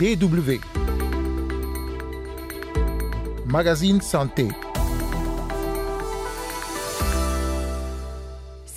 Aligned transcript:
BW. 0.00 0.58
Magazine 3.44 4.00
Santé. 4.00 4.48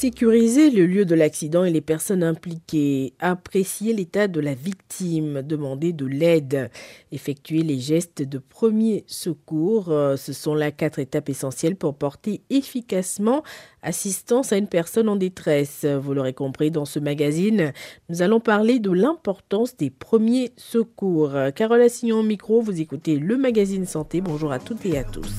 Sécuriser 0.04 0.70
le 0.70 0.86
lieu 0.86 1.06
de 1.06 1.16
l'accident 1.16 1.64
et 1.64 1.72
les 1.72 1.80
personnes 1.80 2.24
impliquées, 2.24 3.14
apprécier 3.20 3.94
l'état 3.94 4.28
de 4.28 4.42
la 4.42 4.54
victime, 4.54 5.42
demander 5.42 5.94
de 5.94 6.06
l'aide, 6.06 6.70
effectuer 7.14 7.62
les 7.62 7.80
gestes 7.80 8.22
de 8.22 8.38
premier 8.38 9.06
secours, 9.08 9.94
euh, 9.94 10.18
ce 10.18 10.34
sont 10.34 10.56
là 10.56 10.72
quatre 10.72 11.00
étapes 11.00 11.30
essentielles 11.30 11.78
pour 11.78 11.96
porter 11.96 12.42
efficacement 12.50 13.44
assistance 13.82 14.52
à 14.52 14.58
une 14.58 14.68
personne 14.68 15.08
en 15.08 15.16
détresse. 15.16 15.86
Vous 15.86 16.14
l'aurez 16.14 16.34
compris 16.34 16.70
dans 16.70 16.84
ce 16.84 17.00
magazine, 17.00 17.72
nous 18.10 18.22
allons 18.22 18.42
parler 18.42 18.80
de 18.80 18.92
l'importance 18.92 19.78
des 19.78 19.90
premiers 19.90 20.52
secours. 20.58 21.32
Carole 21.56 21.82
Assignon 21.82 22.20
au 22.20 22.24
micro, 22.24 22.60
vous 22.60 22.82
écoutez 22.82 23.20
le 23.20 23.38
magazine 23.38 23.86
Santé. 23.86 24.20
Bonjour 24.20 24.52
à 24.52 24.60
toutes 24.60 24.86
et 24.86 24.98
à 24.98 25.06
tous. 25.06 25.32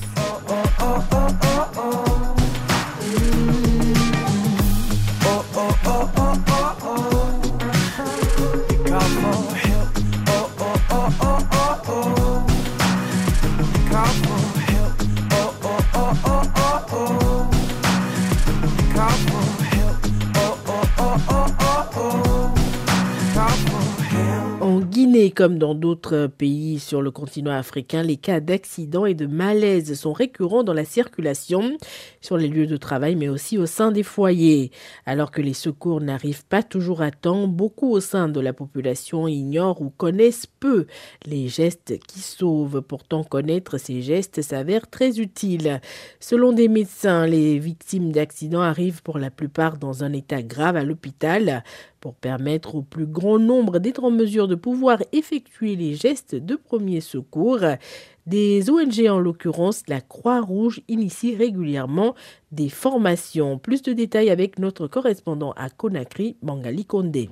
Comme 25.35 25.59
dans 25.59 25.75
d'autres 25.75 26.27
pays 26.27 26.79
sur 26.79 27.01
le 27.01 27.11
continent 27.11 27.51
africain, 27.51 28.01
les 28.01 28.15
cas 28.17 28.39
d'accidents 28.39 29.05
et 29.05 29.13
de 29.13 29.27
malaise 29.27 29.93
sont 29.93 30.13
récurrents 30.13 30.63
dans 30.63 30.73
la 30.73 30.85
circulation, 30.85 31.77
sur 32.21 32.37
les 32.37 32.47
lieux 32.47 32.65
de 32.65 32.77
travail, 32.77 33.15
mais 33.15 33.27
aussi 33.27 33.57
au 33.57 33.65
sein 33.65 33.91
des 33.91 34.01
foyers. 34.01 34.71
Alors 35.05 35.31
que 35.31 35.41
les 35.41 35.53
secours 35.53 36.01
n'arrivent 36.01 36.45
pas 36.45 36.63
toujours 36.63 37.01
à 37.01 37.11
temps, 37.11 37.47
beaucoup 37.47 37.91
au 37.91 37.99
sein 37.99 38.29
de 38.29 38.39
la 38.39 38.53
population 38.53 39.27
ignorent 39.27 39.81
ou 39.81 39.89
connaissent 39.89 40.47
peu 40.47 40.87
les 41.25 41.49
gestes 41.49 41.99
qui 42.07 42.19
sauvent. 42.19 42.81
Pourtant, 42.81 43.23
connaître 43.23 43.77
ces 43.77 44.01
gestes 44.01 44.41
s'avère 44.41 44.89
très 44.89 45.19
utile. 45.19 45.81
Selon 46.19 46.53
des 46.53 46.69
médecins, 46.69 47.27
les 47.27 47.59
victimes 47.59 48.11
d'accidents 48.11 48.61
arrivent 48.61 49.03
pour 49.03 49.19
la 49.19 49.29
plupart 49.29 49.77
dans 49.77 50.03
un 50.03 50.13
état 50.13 50.41
grave 50.41 50.77
à 50.77 50.83
l'hôpital 50.83 51.63
pour 52.05 52.13
permettre 52.13 52.75
au 52.75 52.83
plus 52.83 53.07
grand 53.07 53.39
nombre 53.39 53.79
d'être 53.79 54.03
en 54.03 54.11
mesure 54.11 54.47
de 54.47 54.53
pouvoir 54.53 54.99
effectuer 55.11 55.75
les 55.75 55.95
gestes 55.95 56.35
de 56.35 56.55
premier 56.55 57.01
secours. 57.01 57.61
Des 58.27 58.69
ONG, 58.69 59.07
en 59.09 59.17
l'occurrence 59.17 59.81
la 59.87 60.01
Croix-Rouge, 60.01 60.81
initient 60.87 61.35
régulièrement 61.35 62.13
des 62.51 62.69
formations. 62.69 63.57
Plus 63.57 63.81
de 63.81 63.91
détails 63.93 64.29
avec 64.29 64.59
notre 64.59 64.85
correspondant 64.85 65.53
à 65.53 65.71
Conakry, 65.71 66.37
Mangali 66.43 66.85
Kondé. 66.85 67.27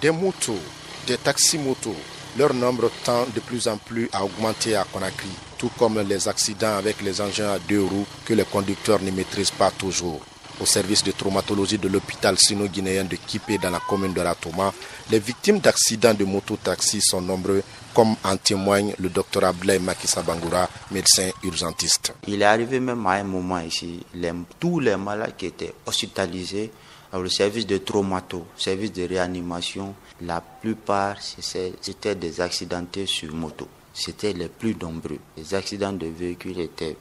Des 0.00 0.12
motos, 0.12 0.62
des 1.08 1.16
taxis-motos, 1.16 1.96
leur 2.38 2.54
nombre 2.54 2.88
tend 3.04 3.24
de 3.34 3.40
plus 3.40 3.66
en 3.66 3.78
plus 3.78 4.08
à 4.12 4.24
augmenter 4.24 4.76
à 4.76 4.84
Conakry, 4.84 5.30
tout 5.58 5.72
comme 5.76 6.00
les 6.08 6.28
accidents 6.28 6.76
avec 6.76 7.02
les 7.02 7.20
engins 7.20 7.50
à 7.50 7.58
deux 7.58 7.82
roues 7.82 8.06
que 8.24 8.34
les 8.34 8.44
conducteurs 8.44 9.02
ne 9.02 9.10
maîtrisent 9.10 9.50
pas 9.50 9.72
toujours 9.72 10.20
au 10.60 10.66
service 10.66 11.02
de 11.04 11.12
traumatologie 11.12 11.78
de 11.78 11.88
l'hôpital 11.88 12.36
sino-guinéen 12.38 13.04
de 13.04 13.16
Kipé 13.16 13.58
dans 13.58 13.70
la 13.70 13.80
commune 13.80 14.12
de 14.12 14.20
Ratoma, 14.20 14.72
les 15.10 15.18
victimes 15.18 15.58
d'accidents 15.58 16.14
de 16.14 16.24
moto-taxi 16.24 17.00
sont 17.00 17.20
nombreux, 17.20 17.62
comme 17.94 18.16
en 18.24 18.36
témoigne 18.36 18.94
le 18.98 19.08
docteur 19.08 19.44
Ablaï 19.44 19.78
Makissa 19.78 20.22
Bangoura, 20.22 20.68
médecin 20.90 21.30
urgentiste. 21.42 22.14
Il 22.26 22.42
est 22.42 22.44
arrivé 22.44 22.80
même 22.80 23.06
à 23.06 23.12
un 23.12 23.24
moment 23.24 23.60
ici, 23.60 24.04
tous 24.58 24.80
les 24.80 24.96
malades 24.96 25.34
qui 25.36 25.46
étaient 25.46 25.74
hospitalisés 25.86 26.70
au 27.12 27.28
service 27.28 27.66
de 27.66 27.78
traumato, 27.78 28.46
service 28.56 28.92
de 28.92 29.06
réanimation, 29.06 29.94
la 30.22 30.40
plupart 30.40 31.16
c'était 31.20 32.14
des 32.14 32.40
accidentés 32.40 33.06
sur 33.06 33.32
moto. 33.34 33.68
C'était 33.94 34.34
les 34.34 34.48
plus 34.48 34.74
nombreux. 34.76 35.18
Les 35.36 35.54
accidents 35.54 35.92
de 35.92 36.06
véhicules 36.06 36.60
étaient 36.60 36.96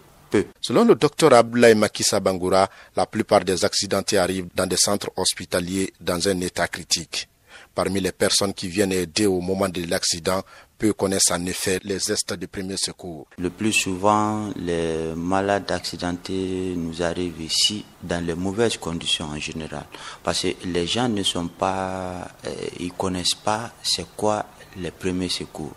Selon 0.62 0.86
le 0.86 0.96
docteur 0.96 1.34
Abdoulaye 1.34 1.75
Makissa 1.75 2.19
Bangoura, 2.19 2.69
la 2.96 3.06
plupart 3.06 3.44
des 3.46 3.63
accidentés 3.63 4.18
arrivent 4.18 4.47
dans 4.56 4.68
des 4.68 4.78
centres 4.78 5.12
hospitaliers 5.16 5.94
dans 6.02 6.28
un 6.28 6.40
état 6.41 6.68
critique. 6.68 7.28
Parmi 7.74 8.00
les 8.00 8.13
personnes 8.13 8.53
qui 8.53 8.69
viennent 8.69 8.94
aider 8.94 9.25
au 9.25 9.41
moment 9.41 9.68
de 9.68 9.84
l'accident, 9.90 10.41
peu 10.78 10.94
connaissent 10.94 11.31
en 11.31 11.46
effet 11.46 11.80
les 11.84 12.00
gestes 12.00 12.34
de 12.34 12.46
premier 12.46 12.78
secours. 12.78 13.28
Le 13.38 13.50
plus 13.50 13.74
souvent, 13.74 14.50
les 14.56 15.14
malades 15.16 15.72
accidentés 15.72 16.74
nous 16.75 17.02
arrivent 17.03 17.41
ici 17.41 17.85
dans 18.02 18.24
les 18.25 18.34
mauvaises 18.35 18.78
conditions 18.78 19.25
en 19.25 19.40
général. 19.40 19.85
Parce 20.24 20.41
que 20.44 20.47
les 20.66 20.88
gens 20.88 21.09
ne 21.09 21.24
sont 21.24 21.47
pas, 21.47 22.28
euh, 22.46 22.53
ils 22.80 22.94
connaissent 22.94 23.35
pas 23.35 23.72
c'est 23.84 24.08
quoi 24.16 24.46
les 24.78 24.91
premiers 24.91 25.30
secours. 25.30 25.74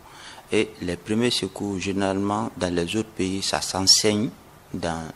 Et 0.50 0.70
les 0.80 0.96
premiers 0.96 1.30
secours, 1.30 1.78
généralement, 1.78 2.50
dans 2.56 2.74
les 2.74 2.96
autres 2.96 3.10
pays, 3.10 3.42
ça 3.42 3.60
s'enseigne 3.60 4.30
dans, 4.72 5.08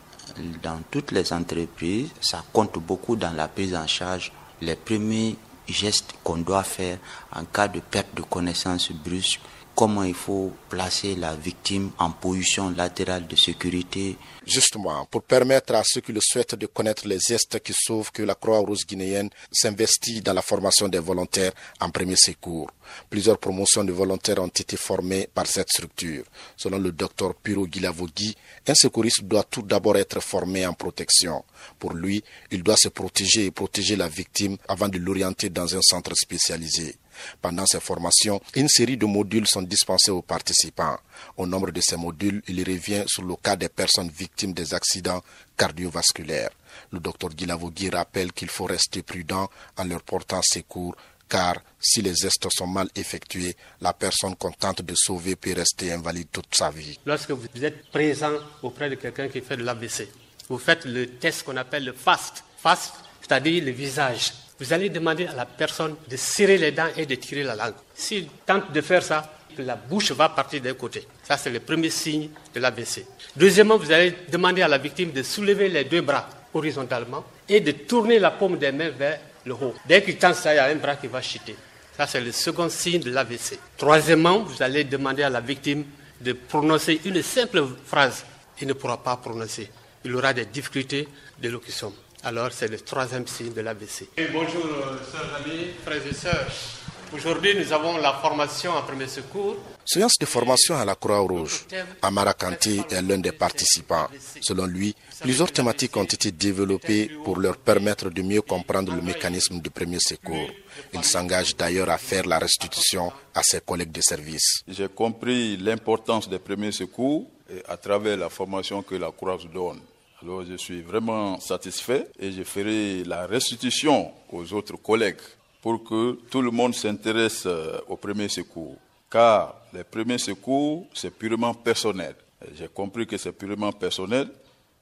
dans 0.61 0.79
toutes 0.91 1.11
les 1.11 1.33
entreprises. 1.33 2.09
Ça 2.21 2.43
compte 2.53 2.77
beaucoup 2.79 3.15
dans 3.15 3.31
la 3.33 3.47
prise 3.47 3.75
en 3.75 3.87
charge. 3.87 4.31
Les 4.61 4.75
premiers 4.75 5.35
gestes 5.67 6.13
qu'on 6.23 6.37
doit 6.37 6.63
faire 6.63 6.99
en 7.35 7.45
cas 7.45 7.67
de 7.67 7.79
perte 7.79 8.15
de 8.15 8.21
connaissance 8.21 8.91
brusque, 8.91 9.39
comment 9.75 10.03
il 10.03 10.13
faut 10.13 10.51
placer 10.69 11.15
la 11.15 11.35
victime 11.35 11.91
en 11.97 12.11
position 12.11 12.69
latérale 12.69 13.27
de 13.27 13.35
sécurité. 13.35 14.17
Justement, 14.45 15.05
pour 15.05 15.23
permettre 15.23 15.73
à 15.73 15.83
ceux 15.83 16.01
qui 16.01 16.11
le 16.11 16.19
souhaitent 16.21 16.55
de 16.55 16.67
connaître 16.67 17.07
les 17.07 17.19
gestes 17.19 17.59
qui 17.61 17.73
sauvent 17.73 18.11
que 18.11 18.21
la 18.23 18.35
Croix-Rouge 18.35 18.85
guinéenne 18.85 19.29
s'investit 19.51 20.21
dans 20.21 20.33
la 20.33 20.41
formation 20.41 20.87
des 20.87 20.99
volontaires 20.99 21.53
en 21.79 21.89
premier 21.89 22.17
secours. 22.17 22.69
Plusieurs 23.09 23.37
promotions 23.37 23.83
de 23.83 23.91
volontaires 23.91 24.39
ont 24.39 24.47
été 24.47 24.77
formées 24.77 25.29
par 25.33 25.47
cette 25.47 25.69
structure. 25.69 26.23
Selon 26.57 26.79
le 26.79 26.91
docteur 26.91 27.35
Piro 27.35 27.67
Guilavogui, 27.67 28.35
un 28.67 28.75
secouriste 28.75 29.23
doit 29.23 29.43
tout 29.43 29.61
d'abord 29.61 29.97
être 29.97 30.21
formé 30.21 30.65
en 30.65 30.73
protection. 30.73 31.43
Pour 31.79 31.93
lui, 31.93 32.23
il 32.51 32.63
doit 32.63 32.77
se 32.77 32.89
protéger 32.89 33.45
et 33.45 33.51
protéger 33.51 33.95
la 33.95 34.07
victime 34.07 34.57
avant 34.67 34.89
de 34.89 34.97
l'orienter 34.97 35.49
dans 35.49 35.75
un 35.75 35.81
centre 35.81 36.13
spécialisé. 36.15 36.95
Pendant 37.41 37.65
ces 37.65 37.79
formations, 37.79 38.41
une 38.55 38.67
série 38.67 38.97
de 38.97 39.05
modules 39.05 39.47
sont 39.47 39.61
dispensés 39.61 40.11
aux 40.11 40.21
participants. 40.21 40.97
Au 41.37 41.45
nombre 41.45 41.71
de 41.71 41.81
ces 41.81 41.95
modules, 41.95 42.41
il 42.47 42.63
revient 42.63 43.03
sur 43.07 43.23
le 43.23 43.35
cas 43.35 43.55
des 43.55 43.69
personnes 43.69 44.09
victimes 44.09 44.53
des 44.53 44.73
accidents 44.73 45.21
cardiovasculaires. 45.57 46.51
Le 46.91 46.99
docteur 46.99 47.29
Guilavogui 47.29 47.89
rappelle 47.89 48.31
qu'il 48.31 48.49
faut 48.49 48.65
rester 48.65 49.03
prudent 49.03 49.49
en 49.77 49.83
leur 49.83 50.01
portant 50.01 50.41
secours 50.43 50.95
car 51.33 51.55
si 51.79 52.03
les 52.03 52.13
gestes 52.13 52.47
sont 52.55 52.67
mal 52.67 52.87
effectués, 52.95 53.55
la 53.81 53.93
personne 53.93 54.35
contente 54.35 54.83
de 54.83 54.93
sauver 54.95 55.35
peut 55.35 55.53
rester 55.55 55.91
invalide 55.91 56.27
toute 56.31 56.53
sa 56.53 56.69
vie. 56.69 56.99
Lorsque 57.07 57.31
vous 57.31 57.47
êtes 57.63 57.89
présent 57.89 58.33
auprès 58.61 58.87
de 58.87 58.95
quelqu'un 58.95 59.27
qui 59.29 59.41
fait 59.41 59.57
de 59.57 59.63
l'AVC, 59.63 60.07
vous 60.47 60.59
faites 60.59 60.85
le 60.85 61.07
test 61.07 61.41
qu'on 61.43 61.57
appelle 61.57 61.85
le 61.85 61.93
FAST. 61.93 62.43
FAST, 62.57 62.93
c'est-à-dire 63.21 63.63
le 63.65 63.71
visage 63.71 64.31
vous 64.59 64.71
allez 64.71 64.89
demander 64.89 65.25
à 65.25 65.33
la 65.33 65.45
personne 65.45 65.95
de 66.07 66.15
serrer 66.15 66.59
les 66.59 66.71
dents 66.71 66.87
et 66.95 67.07
de 67.07 67.15
tirer 67.15 67.43
la 67.43 67.55
langue. 67.55 67.73
S'il 67.95 68.27
tente 68.45 68.71
de 68.71 68.81
faire 68.81 69.01
ça, 69.01 69.33
la 69.57 69.75
bouche 69.75 70.11
va 70.11 70.29
partir 70.29 70.61
d'un 70.61 70.75
côté. 70.75 71.05
Ça, 71.23 71.37
c'est 71.37 71.49
le 71.49 71.59
premier 71.59 71.89
signe 71.89 72.29
de 72.53 72.59
l'AVC. 72.59 73.05
Deuxièmement, 73.35 73.77
vous 73.77 73.91
allez 73.91 74.13
demander 74.31 74.61
à 74.61 74.67
la 74.67 74.77
victime 74.77 75.11
de 75.11 75.23
soulever 75.23 75.67
les 75.69 75.83
deux 75.83 76.01
bras 76.01 76.29
horizontalement 76.53 77.25
et 77.49 77.59
de 77.59 77.71
tourner 77.71 78.19
la 78.19 78.31
paume 78.31 78.57
des 78.57 78.71
mains 78.71 78.91
vers 78.91 79.19
le 79.45 79.53
haut. 79.53 79.73
Dès 79.85 80.03
qu'il 80.03 80.17
tente 80.17 80.35
ça, 80.35 80.53
il 80.53 80.57
y 80.57 80.59
a 80.59 80.65
un 80.65 80.75
bras 80.75 80.95
qui 80.95 81.07
va 81.07 81.21
chuter. 81.21 81.55
Ça, 81.95 82.07
c'est 82.07 82.21
le 82.21 82.31
second 82.31 82.69
signe 82.69 83.01
de 83.01 83.11
l'AVC. 83.11 83.59
Troisièmement, 83.77 84.39
vous 84.43 84.61
allez 84.63 84.83
demander 84.83 85.23
à 85.23 85.29
la 85.29 85.41
victime 85.41 85.85
de 86.21 86.33
prononcer 86.33 87.01
une 87.05 87.21
simple 87.21 87.63
phrase. 87.85 88.25
Il 88.61 88.67
ne 88.67 88.73
pourra 88.73 89.01
pas 89.01 89.17
prononcer. 89.17 89.69
Il 90.05 90.15
aura 90.15 90.33
des 90.33 90.45
difficultés 90.45 91.07
d'élocution 91.39 91.93
alors 92.23 92.51
c'est 92.51 92.69
le 92.69 92.79
troisième 92.79 93.27
signe 93.27 93.53
de 93.53 93.61
l'ABC. 93.61 94.09
Bonjour, 94.31 94.63
chers 95.11 95.35
amis, 95.35 95.71
frères 95.83 96.07
et 96.07 96.13
sœurs. 96.13 96.82
Aujourd'hui, 97.13 97.53
nous 97.55 97.71
avons 97.71 97.97
la 97.97 98.13
formation 98.13 98.71
en 98.71 98.81
premier 98.81 99.07
secours. 99.07 99.55
Séance 99.85 100.17
de 100.19 100.25
formation 100.25 100.75
à 100.75 100.83
la 100.83 100.95
Croix-Rouge. 100.95 101.65
Amara 102.01 102.33
Kanti 102.33 102.81
est 102.89 103.01
l'un 103.03 103.19
des 103.19 103.31
participants. 103.31 104.07
Selon 104.41 104.65
lui, 104.65 104.95
plusieurs 105.21 105.51
thématiques 105.51 105.95
ont 105.95 106.05
été 106.05 106.31
développées 106.31 107.11
pour 107.23 107.37
leur 107.37 107.57
permettre 107.57 108.09
de 108.09 108.21
mieux 108.23 108.41
comprendre 108.41 108.95
le 108.95 109.01
mécanisme 109.01 109.59
de 109.61 109.69
premier 109.69 109.99
secours. 109.99 110.49
Il 110.93 111.03
s'engage 111.03 111.55
d'ailleurs 111.55 111.89
à 111.91 111.99
faire 111.99 112.25
la 112.25 112.39
restitution 112.39 113.11
à 113.35 113.43
ses 113.43 113.61
collègues 113.61 113.91
de 113.91 114.01
service. 114.01 114.63
J'ai 114.67 114.87
compris 114.89 115.57
l'importance 115.57 116.27
des 116.27 116.39
premiers 116.39 116.71
secours 116.71 117.27
à 117.67 117.77
travers 117.77 118.17
la 118.17 118.29
formation 118.29 118.81
que 118.81 118.95
la 118.95 119.11
Croix-Rouge 119.11 119.49
donne. 119.53 119.81
Alors 120.23 120.43
je 120.45 120.55
suis 120.55 120.81
vraiment 120.81 121.39
satisfait 121.39 122.07
et 122.19 122.31
je 122.31 122.43
ferai 122.43 123.03
la 123.03 123.27
restitution 123.27 124.11
aux 124.31 124.51
autres 124.53 124.77
collègues 124.77 125.17
pour 125.63 125.81
que 125.81 126.19
tout 126.29 126.41
le 126.41 126.51
monde 126.51 126.75
s'intéresse 126.75 127.43
euh, 127.45 127.79
au 127.87 127.95
premier 127.95 128.27
secours. 128.27 128.75
Car 129.09 129.55
les 129.73 129.85
premiers 129.85 130.17
secours, 130.17 130.87
c'est 130.93 131.17
purement 131.17 131.53
personnel. 131.53 132.15
J'ai 132.53 132.67
compris 132.67 133.07
que 133.07 133.15
c'est 133.15 133.31
purement 133.31 133.71
personnel 133.71 134.27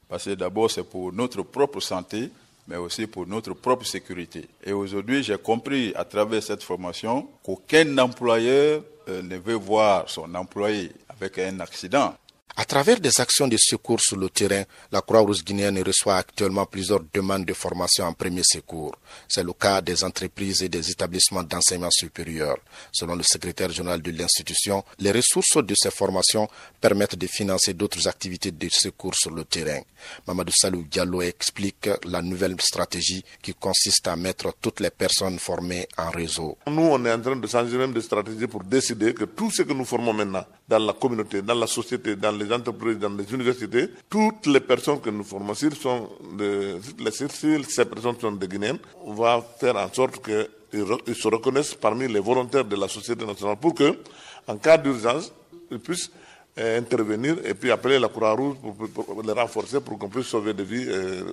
parce 0.10 0.26
que 0.26 0.32
d'abord 0.32 0.72
c'est 0.72 0.84
pour 0.84 1.14
notre 1.14 1.44
propre 1.44 1.80
santé, 1.80 2.32
mais 2.68 2.78
aussi 2.78 3.06
pour 3.06 3.28
notre 3.28 3.54
propre 3.54 3.86
sécurité. 3.86 4.48
Et 4.64 4.74
aujourd'hui, 4.74 5.22
j'ai 5.22 5.38
compris 5.38 5.94
à 5.96 6.04
travers 6.04 6.42
cette 6.42 6.64
formation 6.64 7.28
qu'aucun 7.44 7.96
employeur 8.00 8.82
euh, 9.08 9.22
ne 9.22 9.38
veut 9.38 9.54
voir 9.54 10.10
son 10.10 10.34
employé 10.34 10.92
avec 11.10 11.38
un 11.38 11.60
accident. 11.60 12.16
À 12.58 12.66
travers 12.66 13.00
des 13.00 13.22
actions 13.22 13.48
de 13.48 13.56
secours 13.58 14.02
sur 14.02 14.18
le 14.18 14.30
terrain, 14.30 14.64
la 14.92 15.02
Croix-Rouge 15.02 15.44
guinéenne 15.44 15.82
reçoit 15.86 16.18
actuellement 16.18 16.66
plusieurs 16.66 17.00
demandes 17.14 17.46
de 17.46 17.54
formation 17.54 18.04
en 18.06 18.14
premier 18.14 18.44
secours. 18.44 18.94
C'est 19.28 19.44
le 19.44 19.54
cas 19.54 19.82
des 19.82 20.04
entreprises 20.04 20.62
et 20.62 20.68
des 20.70 20.92
établissements 20.92 21.44
d'enseignement 21.44 21.90
supérieur. 21.92 22.58
Selon 22.92 23.16
le 23.16 23.24
secrétaire 23.24 23.70
général 23.72 24.02
de 24.02 24.12
l'institution, 24.12 24.84
les 25.00 25.12
ressources 25.12 25.64
de 25.64 25.74
ces 25.76 25.92
formations 25.92 26.48
permettent 26.82 27.16
de 27.16 27.28
financer 27.28 27.74
d'autres 27.74 28.06
activités 28.10 28.52
de 28.52 28.68
secours 28.70 29.16
sur 29.16 29.32
le 29.32 29.46
terrain. 29.46 29.80
Mamadou 30.28 30.52
Salou 30.54 30.84
Diallo 30.84 31.22
explique 31.22 31.90
la 32.06 32.22
nouvelle 32.22 32.56
stratégie 32.60 33.24
qui 33.42 33.54
consiste 33.54 34.08
à 34.10 34.16
mettre 34.18 34.54
toutes 34.62 34.82
les 34.82 34.90
personnes 34.90 35.40
formées 35.40 35.88
en 35.98 36.10
réseau. 36.10 36.58
Nous, 36.68 36.82
on 36.82 37.06
est 37.06 37.14
en 37.14 37.22
train 37.22 37.36
de 37.38 37.48
changer 37.48 37.78
même 37.78 37.94
de 37.94 38.02
stratégie 38.02 38.48
pour 38.48 38.64
décider 38.64 39.14
que 39.14 39.24
tout 39.24 39.52
ce 39.52 39.62
que 39.62 39.72
nous 39.74 39.86
formons 39.86 40.14
maintenant 40.14 40.46
dans 40.68 40.80
la 40.80 40.94
communauté, 40.94 41.42
dans 41.42 41.56
la 41.56 41.68
société, 41.68 42.16
dans 42.16 42.41
les 42.44 42.54
entreprises, 42.54 42.98
dans 42.98 43.10
les 43.10 43.32
universités, 43.34 43.90
toutes 44.10 44.46
les 44.48 44.60
personnes 44.60 45.00
que 45.00 45.10
nous 45.10 45.24
formons, 45.24 45.54
sont 45.54 46.10
de, 46.38 46.80
ces 47.12 47.86
personnes 47.86 48.20
sont 48.20 48.32
des 48.32 48.48
Guinéens, 48.48 48.78
on 49.06 49.14
va 49.14 49.44
faire 49.60 49.76
en 49.76 49.92
sorte 49.94 50.24
qu'ils 50.24 51.16
se 51.16 51.28
reconnaissent 51.28 51.76
parmi 51.76 52.08
les 52.08 52.20
volontaires 52.20 52.66
de 52.66 52.76
la 52.76 52.88
société 52.88 53.26
nationale 53.26 53.58
pour 53.58 53.74
que, 53.76 53.98
en 54.48 54.58
cas 54.58 54.78
d'urgence, 54.78 55.32
ils 55.70 55.80
puissent 55.80 56.12
intervenir 56.58 57.38
et 57.46 57.54
puis 57.54 57.72
appeler 57.72 58.00
la 58.00 58.10
Croix-Rouge 58.10 58.58
pour, 58.94 59.24
les 59.24 59.32
renforcer 59.32 59.80
pour 59.80 59.98
qu'on 59.98 60.10
puisse 60.10 60.28
sauver 60.28 60.54
des 60.54 60.64
vies 60.64 60.86
euh, 60.88 61.24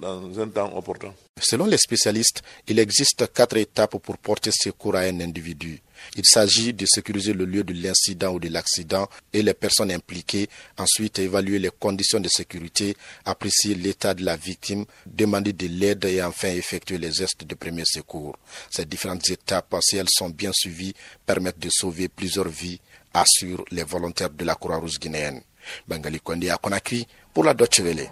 dans 0.00 0.40
un 0.40 0.48
temps 0.48 0.76
opportun. 0.76 1.12
Selon 1.40 1.66
les 1.66 1.78
spécialistes, 1.78 2.42
il 2.68 2.78
existe 2.78 3.32
quatre 3.32 3.56
étapes 3.56 3.98
pour 3.98 4.18
porter 4.18 4.50
secours 4.52 4.96
à 4.96 5.00
un 5.00 5.20
individu. 5.20 5.82
Il 6.16 6.24
s'agit 6.24 6.72
de 6.72 6.86
sécuriser 6.86 7.32
le 7.32 7.44
lieu 7.44 7.64
de 7.64 7.72
l'incident 7.74 8.32
ou 8.34 8.40
de 8.40 8.48
l'accident 8.48 9.08
et 9.32 9.42
les 9.42 9.54
personnes 9.54 9.90
impliquées, 9.90 10.48
ensuite 10.78 11.18
évaluer 11.18 11.58
les 11.58 11.70
conditions 11.70 12.20
de 12.20 12.28
sécurité, 12.28 12.96
apprécier 13.24 13.74
l'état 13.74 14.14
de 14.14 14.24
la 14.24 14.36
victime, 14.36 14.84
demander 15.06 15.52
de 15.52 15.66
l'aide 15.66 16.04
et 16.04 16.22
enfin 16.22 16.48
effectuer 16.48 16.98
les 16.98 17.12
gestes 17.12 17.44
de 17.44 17.54
premier 17.54 17.84
secours. 17.84 18.36
Ces 18.70 18.84
différentes 18.86 19.28
étapes, 19.30 19.74
si 19.80 19.96
elles 19.96 20.08
sont 20.10 20.30
bien 20.30 20.52
suivies, 20.52 20.94
permettent 21.26 21.58
de 21.58 21.70
sauver 21.70 22.08
plusieurs 22.08 22.48
vies, 22.48 22.80
assurent 23.14 23.64
les 23.70 23.84
volontaires 23.84 24.30
de 24.30 24.44
la 24.44 24.54
Croix-Rouge 24.54 24.98
guinéenne. 24.98 25.40
Bengali 25.88 26.20
Kondi 26.20 26.50
à 26.50 26.56
Conakry 26.56 27.06
pour 27.32 27.44
la 27.44 27.54
Deutsche 27.54 27.80
Welle. 27.80 28.10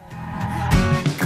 Le 1.15 1.19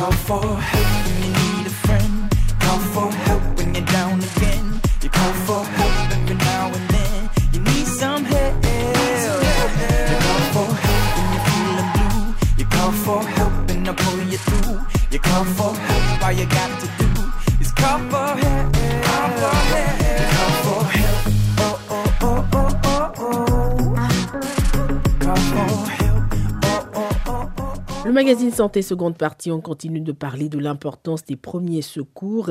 magazine 28.16 28.50
Santé 28.50 28.80
seconde 28.80 29.18
partie, 29.18 29.50
on 29.50 29.60
continue 29.60 30.00
de 30.00 30.10
parler 30.10 30.48
de 30.48 30.58
l'importance 30.58 31.22
des 31.26 31.36
premiers 31.36 31.82
secours. 31.82 32.50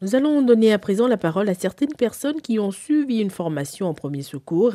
Nous 0.00 0.14
allons 0.14 0.40
donner 0.40 0.72
à 0.72 0.78
présent 0.78 1.06
la 1.06 1.18
parole 1.18 1.50
à 1.50 1.54
certaines 1.54 1.92
personnes 1.92 2.40
qui 2.40 2.58
ont 2.58 2.70
suivi 2.70 3.20
une 3.20 3.28
formation 3.28 3.88
en 3.88 3.92
premiers 3.92 4.22
secours 4.22 4.74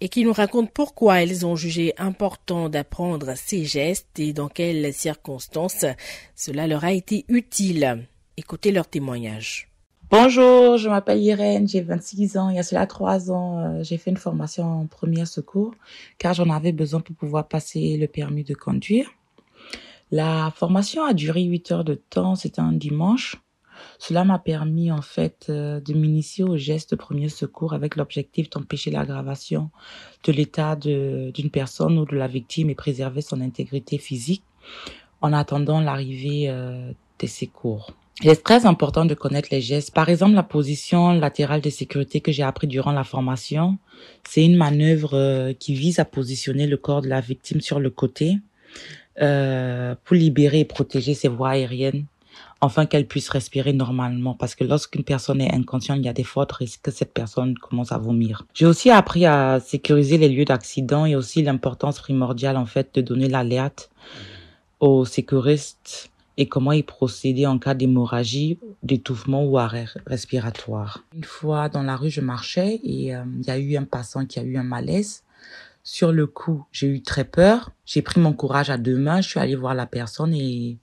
et 0.00 0.08
qui 0.08 0.24
nous 0.24 0.32
racontent 0.32 0.70
pourquoi 0.72 1.22
elles 1.22 1.44
ont 1.44 1.54
jugé 1.54 1.92
important 1.98 2.70
d'apprendre 2.70 3.34
ces 3.36 3.66
gestes 3.66 4.18
et 4.18 4.32
dans 4.32 4.48
quelles 4.48 4.94
circonstances 4.94 5.84
cela 6.34 6.66
leur 6.66 6.84
a 6.84 6.92
été 6.92 7.26
utile. 7.28 8.06
Écoutez 8.38 8.72
leur 8.72 8.88
témoignage. 8.88 9.68
Bonjour, 10.10 10.78
je 10.78 10.88
m'appelle 10.88 11.22
Irène, 11.22 11.68
j'ai 11.68 11.82
26 11.82 12.38
ans. 12.38 12.48
Il 12.48 12.56
y 12.56 12.58
a 12.58 12.62
cela 12.62 12.86
trois 12.86 13.30
ans, 13.30 13.58
euh, 13.58 13.82
j'ai 13.82 13.98
fait 13.98 14.10
une 14.10 14.16
formation 14.16 14.64
en 14.64 14.86
premier 14.86 15.26
secours 15.26 15.74
car 16.16 16.32
j'en 16.32 16.48
avais 16.48 16.72
besoin 16.72 17.00
pour 17.00 17.14
pouvoir 17.14 17.48
passer 17.48 17.98
le 17.98 18.06
permis 18.06 18.44
de 18.44 18.54
conduire. 18.54 19.10
La 20.12 20.52
formation 20.54 21.06
a 21.06 21.14
duré 21.14 21.42
8 21.42 21.72
heures 21.72 21.84
de 21.84 21.94
temps, 21.94 22.34
c'était 22.34 22.60
un 22.60 22.72
dimanche. 22.72 23.36
Cela 23.98 24.24
m'a 24.24 24.38
permis 24.38 24.92
en 24.92 25.00
fait 25.00 25.46
euh, 25.48 25.80
de 25.80 25.94
m'initier 25.94 26.44
aux 26.44 26.58
gestes 26.58 26.90
de 26.90 26.96
premier 26.96 27.30
secours 27.30 27.72
avec 27.72 27.96
l'objectif 27.96 28.50
d'empêcher 28.50 28.90
l'aggravation 28.90 29.70
de 30.24 30.32
l'état 30.32 30.76
d'une 30.76 31.50
personne 31.50 31.98
ou 31.98 32.04
de 32.04 32.14
la 32.14 32.28
victime 32.28 32.68
et 32.68 32.74
préserver 32.74 33.22
son 33.22 33.40
intégrité 33.40 33.96
physique 33.96 34.44
en 35.22 35.32
attendant 35.32 35.80
l'arrivée 35.80 36.50
euh, 36.50 36.92
des 37.18 37.26
secours. 37.26 37.94
Il 38.20 38.28
est 38.28 38.44
très 38.44 38.66
important 38.66 39.06
de 39.06 39.14
connaître 39.14 39.48
les 39.50 39.62
gestes. 39.62 39.94
Par 39.94 40.10
exemple, 40.10 40.34
la 40.34 40.42
position 40.42 41.14
latérale 41.14 41.62
de 41.62 41.70
sécurité 41.70 42.20
que 42.20 42.32
j'ai 42.32 42.42
appris 42.42 42.66
durant 42.66 42.92
la 42.92 43.04
formation, 43.04 43.78
c'est 44.28 44.44
une 44.44 44.56
manœuvre 44.56 45.14
euh, 45.14 45.52
qui 45.54 45.72
vise 45.72 46.00
à 46.00 46.04
positionner 46.04 46.66
le 46.66 46.76
corps 46.76 47.00
de 47.00 47.08
la 47.08 47.22
victime 47.22 47.62
sur 47.62 47.80
le 47.80 47.88
côté 47.88 48.36
euh, 49.20 49.94
pour 50.04 50.16
libérer 50.16 50.60
et 50.60 50.64
protéger 50.64 51.14
ses 51.14 51.28
voies 51.28 51.50
aériennes 51.50 52.04
afin 52.62 52.86
qu'elle 52.86 53.06
puisse 53.06 53.28
respirer 53.28 53.72
normalement 53.72 54.34
parce 54.34 54.54
que 54.54 54.64
lorsqu'une 54.64 55.02
personne 55.02 55.40
est 55.40 55.52
inconsciente, 55.52 55.98
il 55.98 56.04
y 56.04 56.08
a 56.08 56.12
des 56.12 56.24
fortes 56.24 56.52
risques 56.52 56.80
que 56.82 56.90
cette 56.92 57.12
personne 57.12 57.58
commence 57.58 57.92
à 57.92 57.98
vomir. 57.98 58.46
J'ai 58.54 58.66
aussi 58.66 58.88
appris 58.90 59.26
à 59.26 59.60
sécuriser 59.60 60.16
les 60.16 60.28
lieux 60.28 60.44
d'accident 60.44 61.04
et 61.04 61.16
aussi 61.16 61.42
l'importance 61.42 61.98
primordiale 61.98 62.56
en 62.56 62.66
fait 62.66 62.94
de 62.94 63.00
donner 63.00 63.28
l'alerte 63.28 63.90
aux 64.78 65.04
sécuristes 65.04 66.10
et 66.36 66.46
comment 66.46 66.72
y 66.72 66.82
procéder 66.82 67.46
en 67.46 67.58
cas 67.58 67.74
d'hémorragie, 67.74 68.58
d'étouffement 68.82 69.44
ou 69.44 69.58
arrêt 69.58 69.86
respiratoire. 70.06 71.04
Une 71.14 71.24
fois 71.24 71.68
dans 71.68 71.82
la 71.82 71.96
rue, 71.96 72.10
je 72.10 72.20
marchais 72.20 72.80
et 72.82 73.14
euh, 73.14 73.22
il 73.40 73.46
y 73.46 73.50
a 73.50 73.58
eu 73.58 73.76
un 73.76 73.84
passant 73.84 74.24
qui 74.24 74.38
a 74.38 74.42
eu 74.42 74.56
un 74.56 74.62
malaise. 74.62 75.24
Sur 75.84 76.12
le 76.12 76.26
coup, 76.26 76.64
j'ai 76.70 76.86
eu 76.86 77.02
très 77.02 77.24
peur. 77.24 77.70
J'ai 77.84 78.02
pris 78.02 78.20
mon 78.20 78.32
courage 78.32 78.70
à 78.70 78.78
deux 78.78 78.96
mains. 78.96 79.20
Je 79.20 79.28
suis 79.28 79.40
allée 79.40 79.56
voir 79.56 79.74
la 79.74 79.86
personne 79.86 80.32
et 80.32 80.78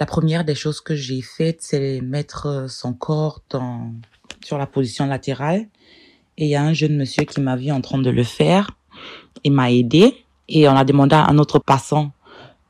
la 0.00 0.06
première 0.06 0.44
des 0.44 0.54
choses 0.54 0.80
que 0.80 0.94
j'ai 0.94 1.22
faites, 1.22 1.62
c'est 1.62 2.00
mettre 2.00 2.66
son 2.68 2.92
corps 2.92 3.42
dans, 3.50 3.92
sur 4.44 4.58
la 4.58 4.66
position 4.66 5.06
latérale. 5.06 5.66
Et 6.38 6.46
il 6.46 6.48
y 6.48 6.56
a 6.56 6.62
un 6.62 6.72
jeune 6.72 6.96
monsieur 6.96 7.24
qui 7.24 7.40
m'a 7.40 7.56
vu 7.56 7.70
en 7.70 7.80
train 7.80 7.98
de 7.98 8.10
le 8.10 8.24
faire 8.24 8.72
et 9.44 9.50
m'a 9.50 9.70
aidé. 9.70 10.24
Et 10.48 10.68
on 10.68 10.76
a 10.76 10.84
demandé 10.84 11.14
à 11.14 11.28
un 11.28 11.38
autre 11.38 11.58
passant 11.58 12.12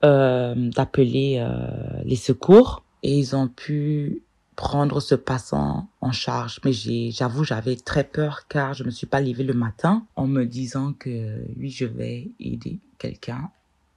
euh, 0.04 0.54
d'appeler 0.56 1.38
euh, 1.38 2.02
les 2.04 2.16
secours 2.16 2.84
et 3.02 3.18
ils 3.18 3.34
ont 3.34 3.48
pu 3.48 4.22
prendre 4.56 5.00
ce 5.00 5.14
passant 5.14 5.88
en 6.00 6.12
charge. 6.12 6.60
Mais 6.64 6.72
j'avoue, 6.72 7.44
j'avais 7.44 7.76
très 7.76 8.04
peur 8.04 8.48
car 8.48 8.75
je 8.75 8.82
me 8.84 8.90
suis 8.90 9.06
pas 9.06 9.20
levée 9.20 9.44
le 9.44 9.52
matin 9.52 10.06
en 10.16 10.26
me 10.26 10.44
disant 10.44 10.94
que 10.94 11.44
oui, 11.56 11.70
je 11.70 11.84
vais 11.84 12.30
aider 12.40 12.80
quelqu'un 12.98 13.50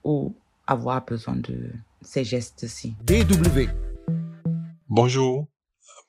ou 0.04 0.34
avoir 0.66 1.04
besoin 1.04 1.36
de 1.36 1.70
ces 2.02 2.24
gestes-ci. 2.24 2.94
DW. 3.04 3.68
Bonjour, 4.88 5.48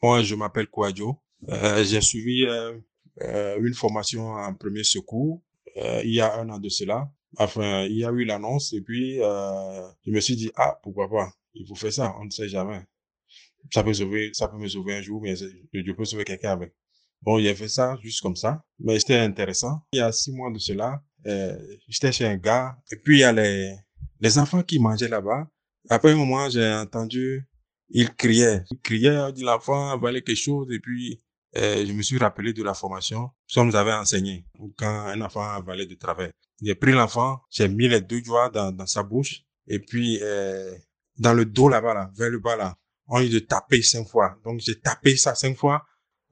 moi 0.03 0.21
je 0.21 0.35
m'appelle 0.35 0.67
Kouadjo. 0.67 1.17
Euh, 1.49 1.83
J'ai 1.83 2.01
suivi 2.01 2.45
euh, 2.45 2.77
euh, 3.21 3.57
une 3.61 3.73
formation 3.73 4.33
en 4.33 4.53
premier 4.53 4.83
secours 4.83 5.41
euh, 5.77 6.01
il 6.03 6.13
y 6.13 6.21
a 6.21 6.35
un 6.37 6.49
an 6.49 6.59
de 6.59 6.69
cela. 6.69 7.09
Enfin, 7.37 7.83
il 7.83 7.97
y 7.97 8.03
a 8.05 8.11
eu 8.11 8.25
l'annonce 8.25 8.73
et 8.73 8.81
puis 8.81 9.15
je 9.15 10.11
me 10.11 10.19
suis 10.19 10.35
dit, 10.35 10.51
ah, 10.55 10.77
pourquoi 10.83 11.09
pas, 11.09 11.31
il 11.53 11.65
faut 11.65 11.75
faire 11.75 11.93
ça, 11.93 12.13
on 12.19 12.25
ne 12.25 12.29
sait 12.29 12.49
jamais 12.49 12.81
ça 13.69 13.83
peut 13.83 13.93
sauver, 13.93 14.31
ça 14.33 14.47
peut 14.47 14.57
me 14.57 14.67
sauver 14.67 14.95
un 14.95 15.01
jour, 15.01 15.21
mais 15.21 15.35
je 15.35 15.91
peux 15.91 16.05
sauver 16.05 16.23
quelqu'un 16.23 16.51
avec. 16.51 16.73
Bon, 17.21 17.37
a 17.37 17.53
fait 17.53 17.67
ça 17.67 17.97
juste 18.01 18.21
comme 18.21 18.35
ça, 18.35 18.63
mais 18.79 18.99
c'était 18.99 19.17
intéressant. 19.17 19.81
Il 19.93 19.97
y 19.97 20.01
a 20.01 20.11
six 20.11 20.31
mois 20.31 20.51
de 20.51 20.57
cela, 20.57 21.03
euh, 21.27 21.55
j'étais 21.87 22.11
chez 22.11 22.25
un 22.25 22.37
gars, 22.37 22.75
et 22.91 22.95
puis 22.95 23.17
il 23.17 23.19
y 23.19 23.23
a 23.23 23.31
les, 23.31 23.75
les 24.19 24.39
enfants 24.39 24.63
qui 24.63 24.79
mangeaient 24.79 25.07
là-bas. 25.07 25.47
Après 25.89 26.11
un 26.11 26.15
moment, 26.15 26.49
j'ai 26.49 26.67
entendu, 26.73 27.47
il 27.89 28.13
criait, 28.15 28.63
il 28.71 28.79
criait, 28.79 29.31
dit 29.33 29.43
l'enfant 29.43 29.89
avalait 29.91 30.21
quelque 30.21 30.35
chose, 30.35 30.67
et 30.71 30.79
puis 30.79 31.21
euh, 31.57 31.85
je 31.85 31.93
me 31.93 32.01
suis 32.01 32.17
rappelé 32.17 32.53
de 32.53 32.63
la 32.63 32.73
formation 32.73 33.29
qu'on 33.53 33.65
nous 33.65 33.75
avait 33.75 33.93
enseigné 33.93 34.45
quand 34.77 34.87
un 34.87 35.21
enfant 35.21 35.43
avalait 35.43 35.85
de 35.85 35.95
travers. 35.95 36.31
J'ai 36.63 36.75
pris 36.75 36.91
l'enfant, 36.91 37.41
j'ai 37.51 37.67
mis 37.67 37.87
les 37.87 38.01
deux 38.01 38.21
doigts 38.21 38.49
dans, 38.49 38.71
dans 38.71 38.85
sa 38.87 39.03
bouche, 39.03 39.43
et 39.67 39.79
puis 39.79 40.19
euh, 40.21 40.73
dans 41.17 41.33
le 41.33 41.45
dos 41.45 41.69
là-bas, 41.69 41.93
là, 41.93 42.11
vers 42.15 42.29
le 42.29 42.39
bas 42.39 42.55
là, 42.55 42.77
on 43.07 43.19
dit 43.21 43.29
de 43.29 43.39
taper 43.39 43.81
cinq 43.81 44.07
fois. 44.07 44.35
Donc 44.43 44.59
j'ai 44.59 44.79
tapé 44.79 45.15
ça 45.17 45.35
cinq 45.35 45.57
fois. 45.57 45.83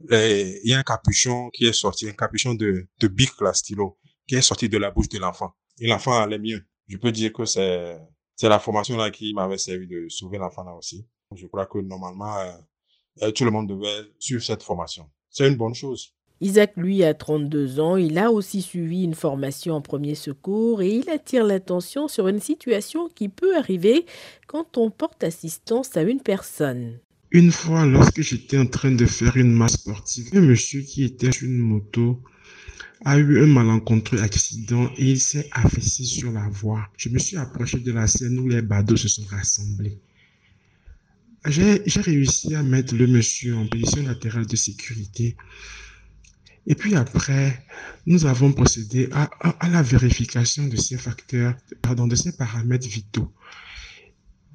il 0.10 0.62
y 0.64 0.74
a 0.74 0.80
un 0.80 0.84
capuchon 0.84 1.50
qui 1.52 1.66
est 1.66 1.74
sorti, 1.74 2.08
un 2.08 2.14
capuchon 2.14 2.54
de, 2.54 2.88
de 3.00 3.08
Big 3.08 3.30
Stylo, 3.54 3.98
qui 4.28 4.36
est 4.36 4.42
sorti 4.42 4.70
de 4.70 4.78
la 4.78 4.92
bouche 4.92 5.10
de 5.10 5.20
l'enfant. 5.20 5.54
Et 5.80 5.88
l'enfant 5.88 6.20
allait 6.20 6.40
mieux. 6.40 6.62
Je 6.88 6.98
peux 6.98 7.12
dire 7.12 7.32
que 7.34 7.46
c'est, 7.46 7.98
c'est 8.36 8.50
la 8.50 8.60
formation 8.60 8.98
là 8.98 9.12
qui 9.12 9.34
m'avait 9.34 9.58
servi 9.58 9.88
de 9.88 10.08
sauver 10.10 10.38
l'enfant 10.38 10.64
là 10.64 10.74
aussi. 10.74 11.08
Je 11.36 11.46
crois 11.48 11.68
que 11.68 11.78
normalement, 11.80 12.38
euh, 12.38 12.52
euh, 13.22 13.32
tout 13.32 13.46
le 13.46 13.52
monde 13.52 13.70
devait 13.70 14.10
suivre 14.18 14.42
cette 14.42 14.64
formation. 14.64 15.10
C'est 15.30 15.48
une 15.48 15.56
bonne 15.56 15.76
chose. 15.76 16.16
Isaac, 16.42 16.72
lui, 16.78 17.04
a 17.04 17.14
32 17.14 17.80
ans. 17.80 17.98
Il 17.98 18.18
a 18.18 18.32
aussi 18.32 18.62
suivi 18.62 19.04
une 19.04 19.14
formation 19.14 19.76
en 19.76 19.82
premier 19.82 20.16
secours 20.16 20.82
et 20.82 20.90
il 20.90 21.10
attire 21.10 21.46
l'attention 21.46 22.08
sur 22.08 22.28
une 22.28 22.40
situation 22.40 23.10
qui 23.14 23.28
peut 23.28 23.58
arriver 23.58 24.06
quand 24.48 24.78
on 24.78 24.90
porte 24.90 25.24
assistance 25.24 25.98
à 25.98 26.04
une 26.04 26.22
personne. 26.22 27.00
Une 27.32 27.52
fois, 27.52 27.86
lorsque 27.86 28.22
j'étais 28.22 28.58
en 28.58 28.66
train 28.66 28.92
de 28.92 29.06
faire 29.06 29.36
une 29.38 29.52
masse 29.52 29.74
sportive, 29.74 30.30
un 30.34 30.42
monsieur 30.42 30.82
qui 30.82 31.04
était 31.04 31.32
sur 31.32 31.48
une 31.48 31.60
moto 31.60 32.22
a 33.06 33.18
eu 33.18 33.44
un 33.44 33.48
malencontreux 33.48 34.22
accident 34.22 34.90
et 34.98 35.12
il 35.12 35.20
s'est 35.20 35.48
affaissé 35.52 36.04
sur 36.04 36.32
la 36.32 36.48
voie. 36.50 36.90
Je 36.98 37.10
me 37.10 37.20
suis 37.20 37.38
approché 37.38 37.80
de 37.80 37.92
la 37.92 38.08
scène 38.08 38.40
où 38.40 38.48
les 38.48 38.62
badauds 38.62 38.98
se 38.98 39.08
sont 39.08 39.26
rassemblés. 39.30 40.00
J'ai 41.46 42.02
réussi 42.02 42.56
à 42.56 42.64
mettre 42.64 42.96
le 42.96 43.08
monsieur 43.08 43.56
en 43.56 43.68
position 43.68 44.04
latérale 44.04 44.46
de 44.46 44.56
sécurité 44.56 45.38
et 46.70 46.76
puis 46.76 46.96
après, 46.96 47.66
nous 48.06 48.28
avons 48.28 48.54
procédé 48.54 49.10
à, 49.12 49.28
la 49.68 49.82
vérification 49.82 50.68
de 50.68 50.78
ces 50.78 50.98
facteurs, 50.98 51.56
pardon, 51.82 52.06
de 52.06 52.16
ces 52.16 52.32
paramètres 52.32 52.88
vitaux. 52.88 53.34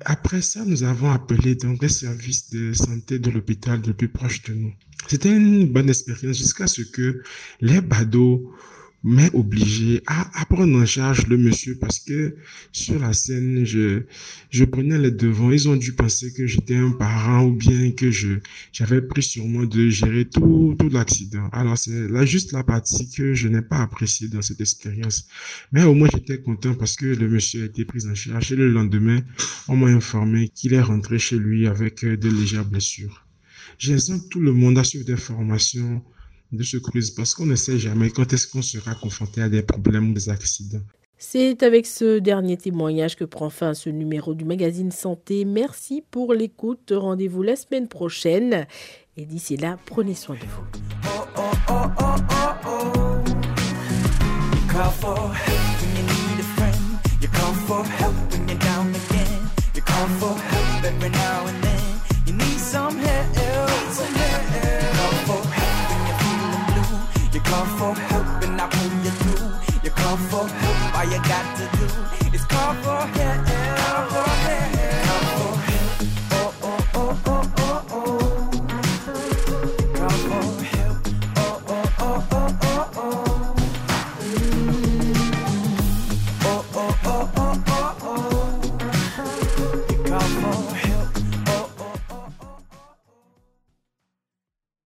Après 0.05 0.41
ça, 0.41 0.65
nous 0.65 0.85
avons 0.85 1.11
appelé 1.11 1.57
donc 1.57 1.83
les 1.83 1.89
services 1.89 2.51
de 2.51 2.73
santé 2.73 3.19
de 3.19 3.31
l'hôpital 3.31 3.83
le 3.85 3.95
plus 3.95 4.09
proche 4.09 4.43
de 4.45 4.55
nous. 4.55 4.73
C'était 5.09 5.37
une 5.37 5.67
bonne 5.73 5.89
expérience 5.89 6.39
jusqu'à 6.39 6.69
ce 6.69 6.83
que 6.83 7.21
les 7.61 7.81
badauds 7.81 8.55
mais 9.05 9.31
obligé 9.35 10.03
à, 10.07 10.47
prendre 10.47 10.81
en 10.81 10.87
charge 10.87 11.27
le 11.27 11.37
monsieur 11.37 11.77
parce 11.79 12.01
que 12.01 12.37
sur 12.73 12.99
la 12.99 13.13
scène, 13.13 13.65
je, 13.67 14.03
je 14.51 14.65
prenais 14.65 14.99
les 14.99 15.11
devants. 15.11 15.51
Ils 15.51 15.69
ont 15.69 15.77
dû 15.77 15.93
penser 15.93 16.33
que 16.33 16.47
j'étais 16.47 16.77
un 16.77 16.91
parent 16.91 17.45
ou 17.45 17.55
bien 17.55 17.91
que 17.93 18.11
je, 18.11 18.39
j'avais 18.73 19.03
pris 19.03 19.23
sur 19.23 19.45
moi 19.47 19.67
de 19.67 19.91
gérer 19.91 20.25
tout, 20.25 20.75
tout 20.79 20.89
l'accident. 20.89 21.49
Alors 21.53 21.77
c'est 21.77 22.09
là 22.09 22.25
juste 22.25 22.53
la 22.53 22.65
partie 22.65 23.11
que 23.11 23.35
je 23.35 23.49
n'ai 23.49 23.61
pas 23.61 23.83
appréciée 23.83 24.29
dans 24.29 24.41
cette 24.41 24.63
expérience. 24.63 25.29
Mais 25.71 25.85
au 25.85 25.95
moins 25.95 26.09
j'étais 26.11 26.41
content 26.41 26.75
parce 26.75 26.97
que 26.97 27.07
le 27.07 27.29
monsieur 27.29 27.65
a 27.65 27.67
été 27.67 27.85
pris 27.85 28.07
en 28.09 28.15
charge 28.15 28.53
et 28.53 28.57
le 28.57 28.71
lendemain, 28.71 29.21
on 29.69 29.77
m'a 29.77 29.89
informé 29.89 30.49
qu'il 30.49 30.73
est 30.73 30.81
rentré 30.81 31.19
chez 31.19 31.37
lui 31.37 31.67
avec 31.67 32.07
de 32.07 32.31
légères 32.31 32.65
blessures. 32.65 33.27
J'invite 33.79 34.31
tout 34.31 34.41
le 34.41 34.53
monde 34.53 34.79
à 34.79 34.85
suivre 34.85 35.05
des 35.05 35.17
formations 35.17 36.03
de 36.53 36.63
secourisme 36.63 37.15
parce 37.17 37.35
qu'on 37.35 37.47
ne 37.47 37.57
sait 37.57 37.79
jamais 37.79 38.11
quand 38.11 38.33
est-ce 38.33 38.47
qu'on 38.47 38.63
sera 38.63 38.95
confronté 38.95 39.43
à 39.43 39.49
des 39.49 39.63
problèmes 39.63 40.11
ou 40.11 40.15
des 40.15 40.29
accidents. 40.29 40.83
C'est 41.17 41.63
avec 41.63 41.87
ce 41.87 42.19
dernier 42.19 42.57
témoignage 42.57 43.17
que 43.17 43.25
prend 43.25 43.49
fin 43.49 43.73
ce 43.73 43.89
numéro 43.89 44.35
du 44.35 44.45
magazine 44.45 44.91
Santé. 44.91 45.45
Merci 45.45 46.03
pour 46.11 46.35
l'écoute. 46.35 46.93
Rendez-vous 46.95 47.43
la 47.43 47.57
semaine 47.57 47.89
prochaine. 47.89 48.67
Et 49.17 49.25
d'ici 49.25 49.57
là, 49.57 49.79
prenez 49.87 50.15
soin 50.15 50.35
de 50.35 50.41
vous. 50.41 50.65
Oh, 51.07 51.25
oh, 51.39 51.55
oh, 51.69 52.05
oh, 67.57 67.77
oh. 67.81 67.94